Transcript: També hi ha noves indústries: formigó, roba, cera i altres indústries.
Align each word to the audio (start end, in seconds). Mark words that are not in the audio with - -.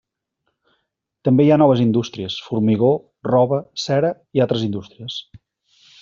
També 1.27 1.45
hi 1.47 1.51
ha 1.55 1.59
noves 1.63 1.83
indústries: 1.83 2.37
formigó, 2.47 2.91
roba, 3.31 3.59
cera 3.85 4.11
i 4.39 4.43
altres 4.47 4.65
indústries. 4.73 5.19